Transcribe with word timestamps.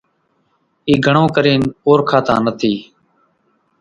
اِي 0.87 0.93
گھڻون 1.05 1.27
ڪرينَ 1.35 1.61
اورکاتان 1.87 2.39
نٿِي۔ 2.45 2.73